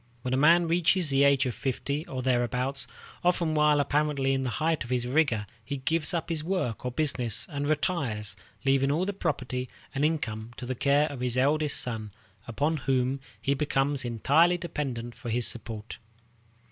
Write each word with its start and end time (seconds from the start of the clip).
When 0.23 0.33
a 0.33 0.35
man 0.35 0.67
reaches 0.67 1.11
the 1.11 1.23
age 1.23 1.45
of 1.45 1.53
fifty 1.53 2.07
or 2.07 2.23
thereabouts, 2.23 2.87
often 3.23 3.53
while 3.53 3.79
apparently 3.79 4.33
in 4.33 4.43
the 4.43 4.49
height 4.49 4.83
of 4.83 4.89
his 4.89 5.05
vigor, 5.05 5.45
he 5.63 5.77
gives 5.77 6.11
up 6.11 6.29
his 6.29 6.43
work 6.43 6.83
or 6.83 6.89
business 6.91 7.45
and 7.51 7.69
retires, 7.69 8.35
leaving 8.65 8.91
all 8.91 9.05
the 9.05 9.13
property 9.13 9.69
and 9.93 10.03
income 10.03 10.53
to 10.57 10.65
the 10.65 10.73
care 10.73 11.05
of 11.11 11.19
his 11.19 11.37
eldest 11.37 11.79
son, 11.79 12.09
upon 12.47 12.77
whom 12.77 13.19
he 13.39 13.53
becomes 13.53 14.03
entirely 14.03 14.57
dependent 14.57 15.13
for 15.13 15.29
his 15.29 15.45
support. 15.45 15.99